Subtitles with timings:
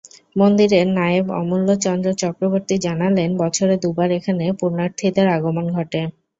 [0.35, 6.01] মন্দিরের নায়েব অমূল্য চন্দ্র চক্রবর্তী জানালেন, বছরে দুবার এখানে পুণ্যার্থীদের আগমন ঘটে।